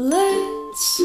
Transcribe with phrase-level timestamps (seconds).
[0.00, 0.98] Let's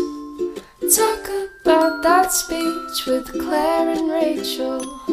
[0.95, 1.27] talk
[1.63, 5.12] about that speech with Claire and Rachel.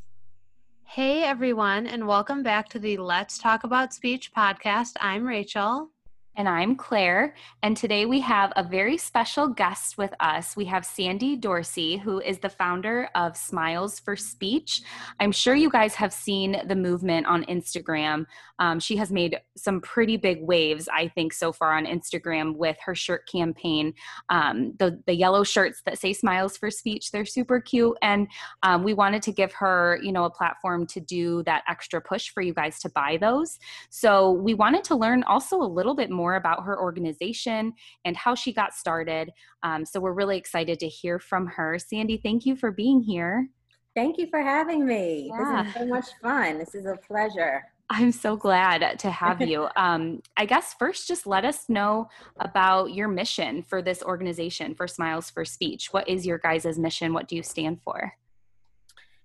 [0.95, 4.97] Hey everyone, and welcome back to the Let's Talk About Speech podcast.
[4.99, 5.91] I'm Rachel.
[6.37, 7.35] And I'm Claire.
[7.61, 10.55] And today we have a very special guest with us.
[10.55, 14.81] We have Sandy Dorsey, who is the founder of Smiles for Speech.
[15.19, 18.25] I'm sure you guys have seen the movement on Instagram.
[18.59, 22.77] Um, she has made some pretty big waves, I think, so far on Instagram with
[22.85, 23.93] her shirt campaign.
[24.29, 27.97] Um, the, the yellow shirts that say Smiles for Speech, they're super cute.
[28.01, 28.27] And
[28.63, 32.29] um, we wanted to give her, you know, a platform to do that extra push
[32.29, 33.59] for you guys to buy those.
[33.89, 37.73] So we wanted to learn also a little bit more more about her organization
[38.05, 39.31] and how she got started.
[39.63, 41.79] Um, so we're really excited to hear from her.
[41.79, 43.49] Sandy, thank you for being here.
[43.95, 45.31] Thank you for having me.
[45.33, 45.63] Yeah.
[45.63, 46.59] This is so much fun.
[46.59, 47.63] This is a pleasure.
[47.89, 49.67] I'm so glad to have you.
[49.75, 52.07] Um, I guess first, just let us know
[52.39, 55.91] about your mission for this organization, for Smiles for Speech.
[55.91, 57.13] What is your guys' mission?
[57.13, 58.13] What do you stand for?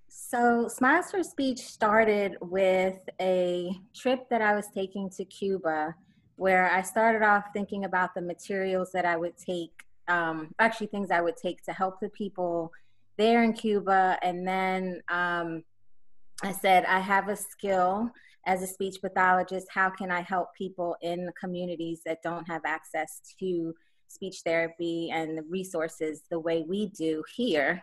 [0.08, 5.94] So, Smiles for Speech started with a trip that I was taking to Cuba
[6.36, 11.10] where I started off thinking about the materials that I would take, um, actually, things
[11.10, 12.72] I would take to help the people
[13.16, 14.18] there in Cuba.
[14.22, 15.64] And then um,
[16.42, 18.10] I said, I have a skill
[18.44, 19.66] as a speech pathologist.
[19.72, 23.74] How can I help people in communities that don't have access to
[24.08, 27.82] speech therapy and the resources the way we do here?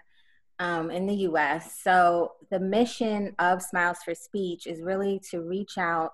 [0.60, 1.80] Um, in the US.
[1.82, 6.14] So, the mission of Smiles for Speech is really to reach out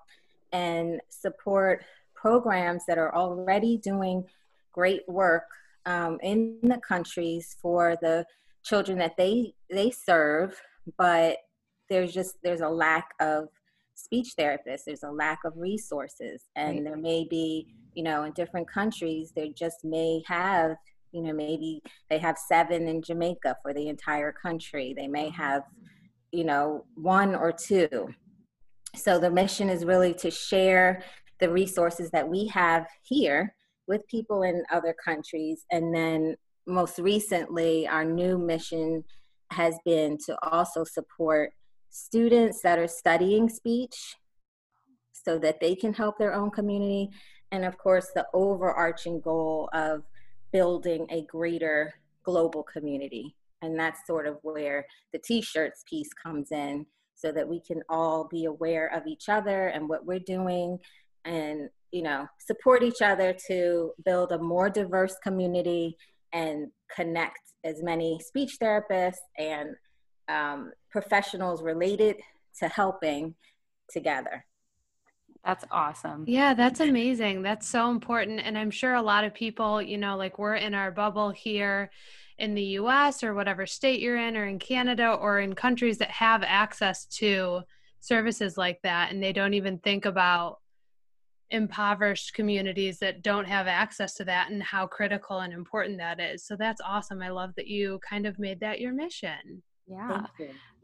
[0.50, 1.84] and support
[2.20, 4.24] programs that are already doing
[4.72, 5.44] great work
[5.86, 8.24] um, in the countries for the
[8.62, 10.60] children that they they serve
[10.98, 11.38] but
[11.88, 13.48] there's just there's a lack of
[13.94, 14.84] speech therapists.
[14.86, 16.44] There's a lack of resources.
[16.56, 16.84] And right.
[16.84, 20.76] there may be you know in different countries they just may have
[21.10, 24.94] you know maybe they have seven in jamaica for the entire country.
[24.96, 25.62] They may have
[26.32, 28.08] you know one or two.
[28.96, 31.02] So the mission is really to share
[31.40, 33.54] the resources that we have here
[33.86, 35.64] with people in other countries.
[35.70, 36.36] And then
[36.66, 39.04] most recently, our new mission
[39.50, 41.52] has been to also support
[41.90, 44.16] students that are studying speech
[45.12, 47.10] so that they can help their own community.
[47.50, 50.04] And of course, the overarching goal of
[50.52, 53.34] building a greater global community.
[53.62, 57.82] And that's sort of where the t shirts piece comes in so that we can
[57.88, 60.78] all be aware of each other and what we're doing
[61.24, 65.96] and you know support each other to build a more diverse community
[66.32, 69.70] and connect as many speech therapists and
[70.28, 72.16] um, professionals related
[72.58, 73.34] to helping
[73.90, 74.44] together
[75.44, 76.24] that's awesome.
[76.28, 77.42] Yeah, that's amazing.
[77.42, 78.40] That's so important.
[78.44, 81.90] And I'm sure a lot of people, you know, like we're in our bubble here
[82.38, 86.10] in the US or whatever state you're in, or in Canada, or in countries that
[86.10, 87.62] have access to
[88.00, 89.12] services like that.
[89.12, 90.58] And they don't even think about
[91.50, 96.44] impoverished communities that don't have access to that and how critical and important that is.
[96.44, 97.22] So that's awesome.
[97.22, 99.62] I love that you kind of made that your mission.
[99.86, 100.26] Yeah.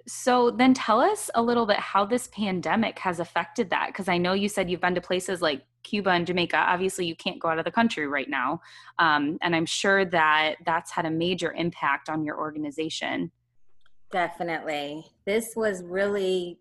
[0.09, 4.19] So then tell us a little bit how this pandemic has affected that because I
[4.19, 6.57] know you said you've been to places like Cuba and Jamaica.
[6.57, 8.61] Obviously, you can't go out of the country right now.
[8.99, 13.31] Um, and I'm sure that that's had a major impact on your organization.
[14.13, 15.05] Definitely.
[15.25, 16.59] This was really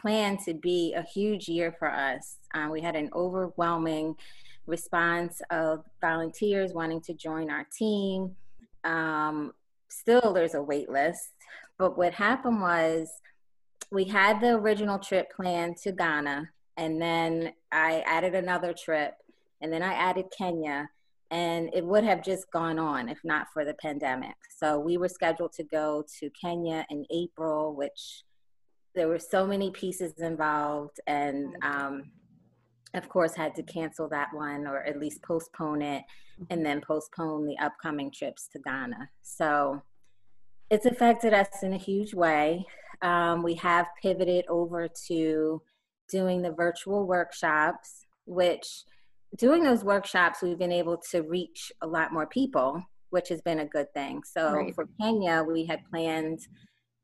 [0.00, 2.36] planned to be a huge year for us.
[2.54, 4.16] Uh, we had an overwhelming
[4.66, 8.34] response of volunteers wanting to join our team.
[8.84, 9.52] Um,
[9.88, 11.32] still, there's a wait list,
[11.78, 13.10] but what happened was
[13.90, 19.14] we had the original trip planned to Ghana, and then I added another trip,
[19.60, 20.88] and then I added Kenya,
[21.30, 24.36] and it would have just gone on if not for the pandemic.
[24.56, 28.22] So we were scheduled to go to Kenya in April, which
[28.94, 32.10] there were so many pieces involved and um,
[32.94, 36.02] of course had to cancel that one or at least postpone it
[36.48, 39.80] and then postpone the upcoming trips to ghana so
[40.70, 42.66] it's affected us in a huge way
[43.02, 45.62] um, we have pivoted over to
[46.10, 48.84] doing the virtual workshops, which
[49.36, 53.60] doing those workshops, we've been able to reach a lot more people, which has been
[53.60, 54.22] a good thing.
[54.24, 54.74] So Right.
[54.74, 56.40] for Kenya, we had planned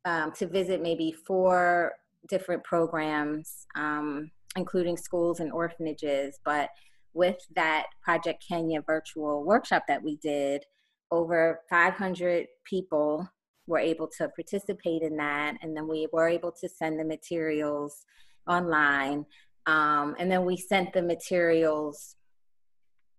[0.06, 1.92] um, to visit maybe four
[2.28, 6.38] different programs, um, including schools and orphanages.
[6.44, 6.70] But
[7.12, 10.64] with that Project Kenya virtual workshop that we did,
[11.10, 13.28] over 500 people
[13.66, 15.56] were able to participate in that.
[15.60, 18.04] And then we were able to send the materials
[18.48, 19.26] online.
[19.66, 22.14] Um, and then we sent the materials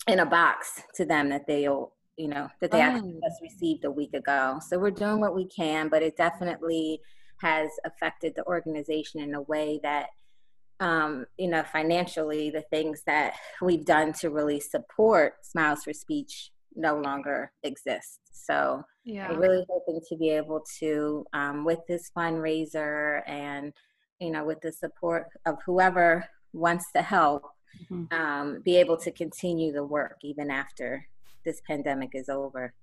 [0.08, 3.28] in a box to them that they'll, you know, that they actually Oh.
[3.30, 4.60] just received a week ago.
[4.68, 7.00] So we're doing what we can, but it definitely
[7.42, 10.08] has affected the organization in a way that
[10.80, 13.34] um, you know, financially, the things that
[13.64, 18.20] we've done to really support Smiles for Speech no longer exist.
[18.32, 19.32] So Yeah.
[19.32, 23.74] we're really hoping to be able to, um, with this fundraiser and,
[24.20, 26.24] you know, with the support of whoever
[26.54, 27.50] wants to help,
[27.90, 28.14] Mhm.
[28.14, 31.08] um, be able to continue the work even after
[31.46, 32.74] this pandemic is over.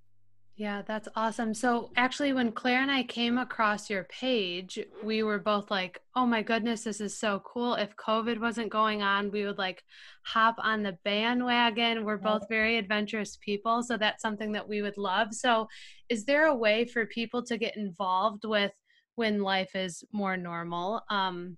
[0.57, 1.53] Yeah, that's awesome.
[1.53, 6.27] So, actually, when Claire and I came across your page, we were both like, oh
[6.27, 7.75] my goodness, this is so cool.
[7.75, 9.83] If COVID wasn't going on, we would like
[10.23, 12.05] hop on the bandwagon.
[12.05, 13.83] We're both very adventurous people.
[13.83, 15.35] So, that's something that we would love.
[15.35, 15.67] So,
[16.09, 18.73] is there a way for people to get involved with
[19.17, 21.03] when life is more normal?
[21.11, 21.57] Um,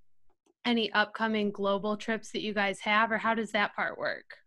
[0.64, 4.38] any upcoming global trips that you guys have, or how does that part work?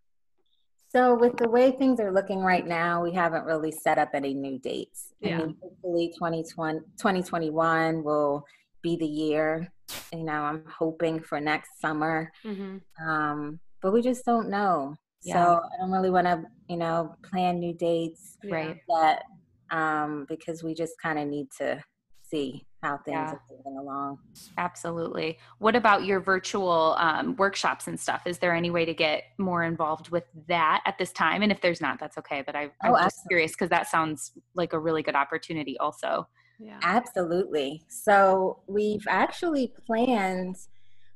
[0.90, 4.34] So with the way things are looking right now, we haven't really set up any
[4.34, 5.14] new dates.
[5.22, 5.36] Yeah.
[5.36, 8.44] I mean, hopefully 2020, 2021 will
[8.82, 9.72] be the year.
[10.12, 12.32] You know, I'm hoping for next summer.
[12.44, 13.08] Mm-hmm.
[13.08, 14.96] Um, but we just don't know.
[15.22, 15.34] Yeah.
[15.34, 18.78] So I don't really want to, you know, plan new dates Right.
[18.90, 19.24] yet
[19.70, 21.84] um, because we just kind of need to
[22.32, 23.32] see how things Yeah.
[23.34, 24.20] are moving along.
[24.58, 25.38] Absolutely.
[25.58, 28.22] What about your virtual um, workshops and stuff?
[28.26, 31.42] Is there any way to get more involved with that at this time?
[31.42, 32.42] And if there's not, that's okay.
[32.46, 33.28] But I, I'm Oh, just absolutely.
[33.30, 36.28] curious because that sounds like a really good opportunity, also.
[36.58, 36.80] Yeah.
[36.82, 37.84] Absolutely.
[37.90, 40.56] So we've actually planned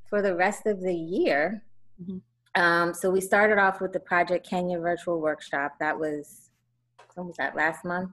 [0.09, 1.63] for the rest of the year.
[2.01, 2.21] Mhm.
[2.55, 5.73] Um, so we started off with the Project Kenya virtual workshop.
[5.79, 6.51] That was,
[7.15, 8.11] when was that, last month?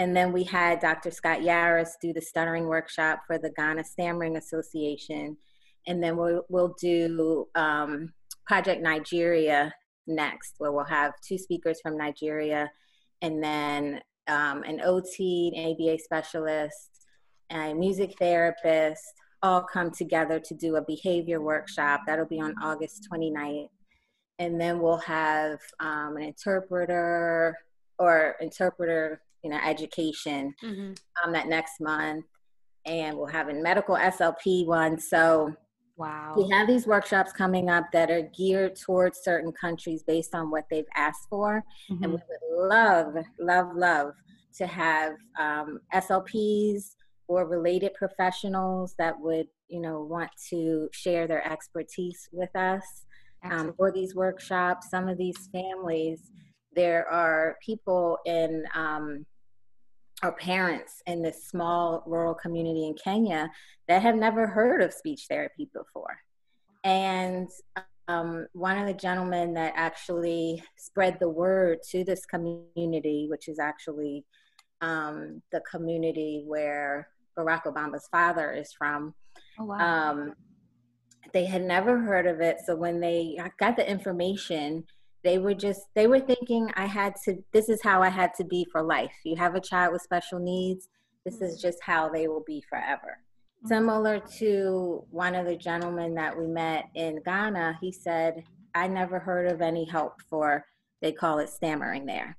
[0.00, 1.10] And then we had Dr.
[1.10, 5.36] Scott Yaruss do the stuttering workshop for the Ghana Stammering Association.
[5.86, 8.14] And then we'll, we'll do um,
[8.46, 9.74] Project Nigeria
[10.06, 12.70] next, where we'll have two speakers from Nigeria
[13.20, 17.04] and then um, an OT, an ABA specialist,
[17.50, 19.04] a music therapist
[19.42, 22.00] all come together to do a behavior workshop.
[22.06, 23.68] That'll be on August 29th.
[24.38, 27.54] And then we'll have um, an interpreter
[27.98, 30.92] or interpreter, you know, education Mm-hmm.
[31.24, 32.24] um, that next month.
[32.86, 34.98] And we'll have a medical SLP one.
[34.98, 35.54] So
[35.96, 36.34] Wow.
[36.36, 40.64] we have these workshops coming up that are geared towards certain countries based on what
[40.70, 44.12] they've asked for and we would love, love, love
[44.56, 46.94] to have um, SLPs
[47.28, 52.82] or related professionals that would, you know, want to share their expertise with us
[53.44, 54.88] um, for these workshops.
[54.90, 56.30] Some of these families,
[56.74, 59.26] there are people in um,
[60.22, 63.50] or parents in this small rural community in Kenya
[63.88, 66.18] that have never heard of speech therapy before.
[66.84, 67.48] And
[68.08, 73.58] um, one of the gentlemen that actually spread the word to this community, which is
[73.58, 74.24] actually
[74.80, 77.08] um, the community where
[77.38, 79.14] Barack Obama's father is from,
[79.58, 80.10] Oh, wow.
[80.10, 80.34] um,
[81.32, 82.58] they had never heard of it.
[82.64, 84.84] So when they got the information,
[85.22, 87.42] they were just they were thinking I had to.
[87.52, 89.12] This is how I had to be for life.
[89.24, 90.88] You have a child with special needs.
[91.24, 93.18] This is just how they will be forever.
[93.66, 99.18] Similar to one of the gentlemen that we met in Ghana, he said, "I never
[99.18, 100.64] heard of any help for
[101.02, 102.36] they call it stammering there."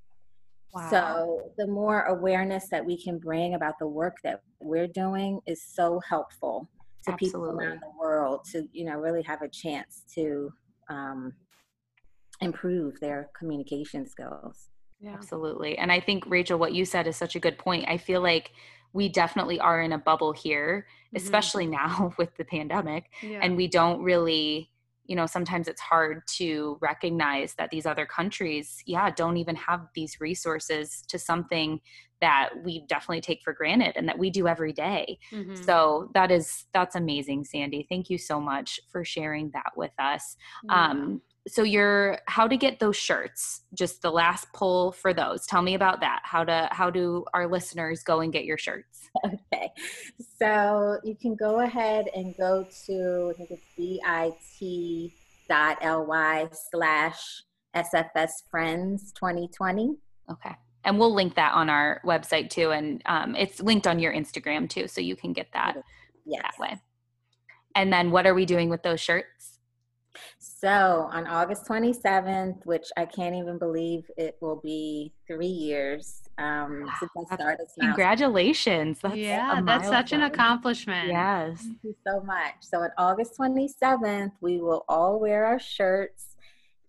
[0.74, 0.90] wow.
[0.90, 5.64] So the more awareness that we can bring about the work that we're doing is
[5.64, 6.70] so helpful
[7.06, 10.52] to people around the world to you know really have a chance to
[10.90, 11.34] um,
[12.42, 14.70] improve their communication skills.
[15.00, 15.14] Yeah.
[15.14, 15.78] Absolutely.
[15.78, 17.86] And I think, Rachel, what you said is such a good point.
[17.88, 18.52] I feel like
[18.94, 21.18] we definitely are in a bubble here, Mhm.
[21.18, 23.06] especially now with the pandemic.
[23.24, 23.40] Yeah.
[23.42, 24.70] And we don't really,
[25.06, 29.88] you know, sometimes it's hard to recognize that these other countries, yeah, don't even have
[29.96, 31.82] these resources to something
[32.20, 35.18] that we definitely take for granted and that we do every day.
[35.32, 35.58] Mhm.
[35.58, 37.88] So that is that's amazing, Sandy.
[37.90, 40.38] Thank you so much for sharing that with us.
[40.66, 40.90] Yeah.
[40.92, 43.62] Um, so your how to get those shirts?
[43.74, 45.46] Just the last pull for those.
[45.48, 46.22] Tell me about that.
[46.24, 49.10] How to how do our listeners go and get your shirts?
[49.26, 49.70] Okay,
[50.40, 55.12] so you can go ahead and go to I think it's bit
[55.50, 57.44] dot ly slash
[57.76, 59.98] sfs friends 2020.
[60.32, 60.56] Okay.
[60.84, 62.72] And we'll link that on our website too.
[62.72, 64.88] And um, it's linked on your Instagram too.
[64.88, 65.78] So you can get that
[66.26, 66.42] Yes.
[66.44, 66.80] that way.
[67.76, 69.50] And then what are we doing with those shirts?
[70.39, 76.89] So on August 27th, which I can't even believe it will be three years um,
[77.00, 77.68] since I started.
[77.70, 79.00] Smiles Congratulations.
[79.01, 81.10] That's yeah, a that's such an accomplishment.
[81.10, 81.62] Yes.
[81.62, 82.56] Thank you so much.
[82.62, 86.36] So on August 27th, we will all wear our shirts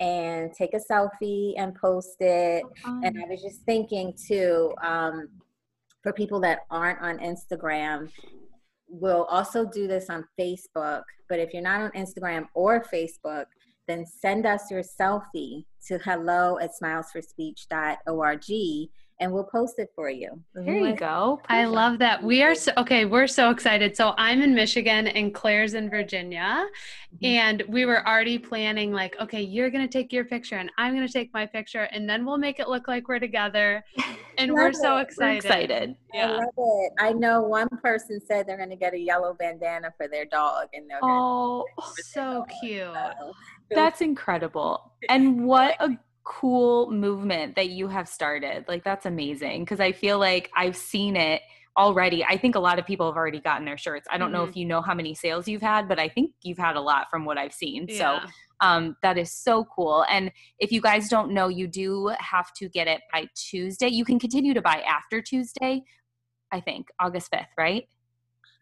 [0.01, 2.65] and take a selfie and post it.
[2.85, 5.29] And I was just thinking too, um,
[6.03, 8.11] for people that aren't on Instagram,
[8.93, 11.03] we'll also do this on Facebook.
[11.29, 13.47] But if you're not on Instagram or Facebook,
[13.89, 18.45] then send us your selfie to hello at smilesforspeech.org
[19.23, 20.43] and we'll post it for you.
[20.53, 21.41] There you go.
[21.49, 22.21] I love that.
[22.23, 23.05] We are so okay.
[23.05, 23.97] We're so excited.
[23.97, 26.67] So I'm in Michigan and Claire's in Virginia,
[27.15, 27.27] Mm-hmm.
[27.27, 31.07] and we were already planning like, okay, you're gonna take your picture and I'm gonna
[31.07, 33.85] take my picture, and then we'll make it look like we're together.
[34.39, 35.03] And we're Love so it.
[35.03, 35.33] excited.
[35.33, 35.97] We're excited.
[36.15, 36.93] I love it.
[36.99, 40.69] I know one person said they're going to get a yellow bandana for their dog,
[40.73, 41.67] and they're Oh,
[42.13, 42.81] So cute.
[42.95, 43.33] going
[43.71, 44.93] that's incredible.
[45.11, 45.91] And what a
[46.25, 48.65] cool movement that you have started.
[48.69, 49.67] Like, that's amazing.
[49.67, 51.43] Cause I feel like I've seen it
[51.77, 52.25] already.
[52.25, 54.07] I think a lot of people have already gotten their shirts.
[54.11, 56.59] I don't know if you know how many sales you've had, but I think you've
[56.59, 57.89] had a lot from what I've seen.
[57.89, 58.19] So,
[58.61, 60.05] um, that is so cool.
[60.09, 63.89] And if you guys don't know, you do have to get it by Tuesday.
[63.89, 65.83] You can continue to buy after Tuesday,
[66.53, 67.89] I think, August 5th, right?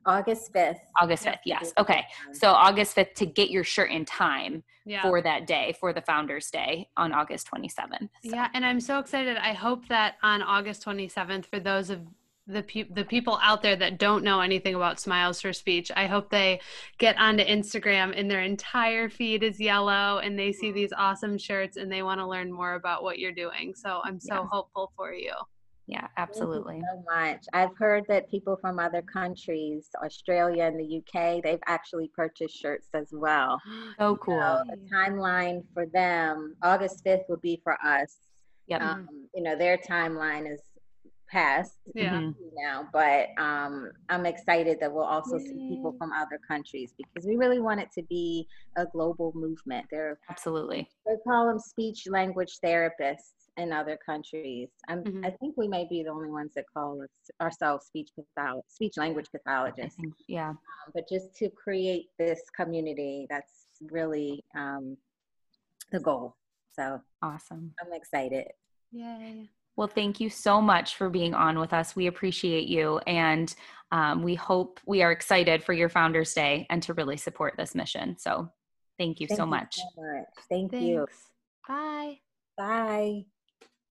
[0.07, 0.78] August 5th.
[1.00, 1.73] August 5th, yes.
[1.78, 2.04] Okay.
[2.33, 5.02] So August 5th to get your shirt in time yeah.
[5.02, 8.00] for that day, for the Founders Day on August 27th.
[8.00, 9.37] So, Yeah, and I'm so excited.
[9.37, 12.00] I hope that on August 27th, for those of
[12.47, 16.07] the pe- the people out there that don't know anything about Smiles for Speech, I
[16.07, 16.61] hope they
[16.99, 21.76] get onto Instagram and their entire feed is yellow and they see these awesome shirts
[21.76, 23.73] and they want to learn more about what you're doing.
[23.76, 24.47] So I'm so Yeah.
[24.50, 25.33] hopeful for you.
[25.91, 26.77] Yeah, Thank absolutely.
[26.77, 27.45] you so much.
[27.53, 32.89] I've heard that people from other countries, Australia and the UK, they've actually purchased shirts
[32.95, 33.61] as well.
[33.99, 34.41] So cool.
[34.41, 38.17] So the timeline for them, August 5th would be for us.
[38.69, 38.81] Yep.
[38.83, 40.61] Um, you know, their timeline is
[41.31, 42.15] past Yeah.
[42.21, 42.35] Mhm.
[42.55, 47.37] now, but um, I'm excited that we'll also see people from other countries because we
[47.37, 49.87] really want it to be a global movement.
[49.91, 50.89] They're Absolutely.
[51.07, 54.71] they call them speech language therapists in other countries.
[54.88, 55.25] I'm, Mhm.
[55.26, 57.09] I think we may be the only ones that call us,
[57.40, 59.97] ourselves speech patholo- speech language pathologists.
[60.00, 60.50] think, yeah.
[60.50, 60.57] Um,
[60.95, 64.97] but just to create this community, that's really um,
[65.92, 66.37] the goal.
[66.71, 67.75] So Awesome.
[67.80, 68.52] I'm excited.
[68.92, 69.50] Yay.
[69.76, 71.97] Well, thank you so much for being on with us.
[71.97, 72.99] We appreciate you.
[73.07, 73.54] And
[73.92, 77.75] um, we hope we are excited for your Founders Day and to really support this
[77.75, 78.16] mission.
[78.19, 78.50] So
[78.99, 79.76] thank you Thank so you much.
[79.76, 80.26] so much.
[80.49, 81.07] Thank you.
[81.66, 82.21] Bye.
[82.57, 83.25] Bye.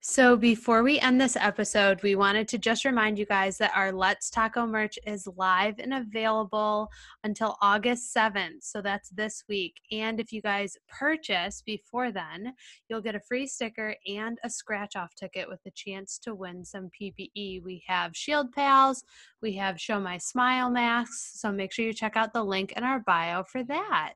[0.00, 3.90] So, before we end this episode, we wanted to just remind you guys that our
[3.90, 6.88] Let's Taco merch is live and available
[7.24, 8.62] until August 7th.
[8.62, 9.74] So, that's this week.
[9.90, 12.54] And if you guys purchase before then,
[12.88, 16.64] you'll get a free sticker and a scratch off ticket with a chance to win
[16.64, 17.64] some PPE.
[17.64, 19.02] We have Shield Pals,
[19.42, 21.40] we have Show My Smile masks.
[21.40, 24.14] So, make sure you check out the link in our bio for that.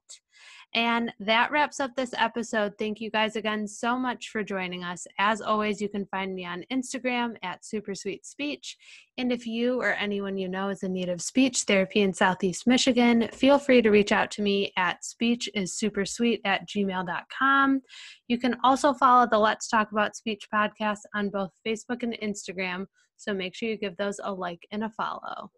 [0.75, 2.73] And that wraps up this episode.
[2.79, 5.07] Thank you guys again so much for joining us.
[5.19, 8.77] As always, you can find me on Instagram at Super Sweet Speech.
[9.19, 12.67] And if you or anyone you know is in need of speech therapy in Southeast
[12.67, 17.83] Michigan, feel free to reach out to me at speechissupersweet at gmail.com.
[18.29, 22.87] You can also follow the Let's Talk About Speech podcast on both Facebook and Instagram.
[23.19, 25.51] So make sure you give those a like and a follow.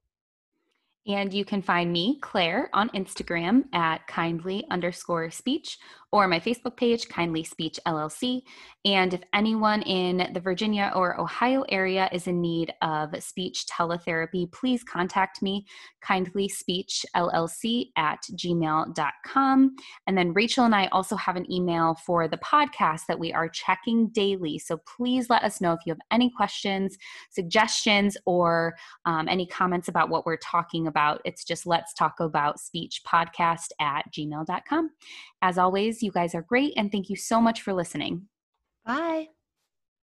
[1.06, 5.78] And you can find me, Claire, on Instagram at kindly underscore speech
[6.14, 8.42] or my Facebook page, Kindly Speech LLC.
[8.84, 14.52] And if anyone in the Virginia or Ohio area is in need of speech teletherapy,
[14.52, 15.66] please contact me,
[16.02, 19.76] Kindly Speech LLC at gmail.com.
[20.06, 23.48] And then Rachel and I also have an email for the podcast that we are
[23.48, 24.60] checking daily.
[24.60, 26.96] So please let us know if you have any questions,
[27.32, 31.20] suggestions, or um, any comments about what we're talking about.
[31.24, 34.90] It's just let's talk about speech podcast at gmail.com.
[35.42, 38.28] As always, you guys are great, and thank you so much for listening.
[38.86, 39.28] Bye.